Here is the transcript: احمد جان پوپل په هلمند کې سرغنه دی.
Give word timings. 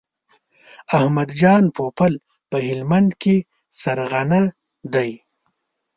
احمد 0.97 1.29
جان 1.41 1.63
پوپل 1.75 2.13
په 2.49 2.57
هلمند 2.67 3.09
کې 3.21 3.35
سرغنه 3.79 4.41
دی. 4.93 5.11